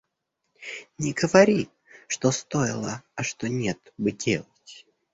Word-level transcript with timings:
Не 0.97 1.13
говори, 1.13 1.69
что 2.07 2.31
стоило, 2.31 3.03
а 3.13 3.21
что 3.21 3.47
нет 3.47 3.93
бы 3.99 4.09
делать. 4.09 4.87